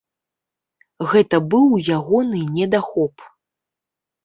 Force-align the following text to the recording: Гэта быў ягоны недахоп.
Гэта 1.11 1.35
быў 1.51 1.67
ягоны 1.99 2.41
недахоп. 2.57 3.15